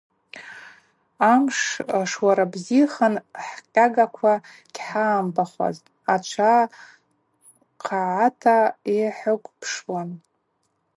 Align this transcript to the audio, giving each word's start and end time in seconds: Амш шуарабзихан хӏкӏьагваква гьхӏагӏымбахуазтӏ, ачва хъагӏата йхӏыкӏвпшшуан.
Амш 1.31 1.59
шуарабзихан 2.11 3.15
хӏкӏьагваква 3.47 4.33
гьхӏагӏымбахуазтӏ, 4.75 5.91
ачва 6.13 6.53
хъагӏата 7.83 8.57
йхӏыкӏвпшшуан. 8.97 10.09